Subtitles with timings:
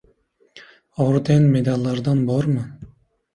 [1.05, 2.65] Orden-medallardan bormi?